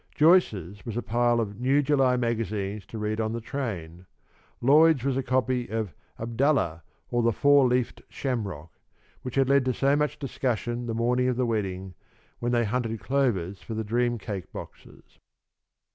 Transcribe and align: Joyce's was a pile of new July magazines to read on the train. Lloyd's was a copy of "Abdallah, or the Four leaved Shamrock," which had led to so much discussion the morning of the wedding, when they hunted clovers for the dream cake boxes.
Joyce's 0.15 0.83
was 0.83 0.97
a 0.97 1.03
pile 1.03 1.39
of 1.39 1.59
new 1.59 1.83
July 1.83 2.17
magazines 2.17 2.87
to 2.87 2.97
read 2.97 3.21
on 3.21 3.33
the 3.33 3.39
train. 3.39 4.07
Lloyd's 4.59 5.03
was 5.03 5.15
a 5.15 5.21
copy 5.21 5.67
of 5.67 5.93
"Abdallah, 6.17 6.81
or 7.11 7.21
the 7.21 7.31
Four 7.31 7.67
leaved 7.67 8.01
Shamrock," 8.09 8.71
which 9.21 9.35
had 9.35 9.47
led 9.47 9.63
to 9.65 9.75
so 9.75 9.95
much 9.95 10.17
discussion 10.17 10.87
the 10.87 10.95
morning 10.95 11.27
of 11.29 11.35
the 11.37 11.45
wedding, 11.45 11.93
when 12.39 12.51
they 12.51 12.65
hunted 12.65 12.99
clovers 12.99 13.61
for 13.61 13.75
the 13.75 13.83
dream 13.83 14.17
cake 14.17 14.51
boxes. 14.51 15.19